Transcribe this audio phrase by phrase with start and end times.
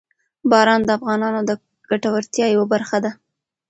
[0.51, 1.51] باران د افغانانو د
[1.89, 3.11] ګټورتیا یوه برخه ده.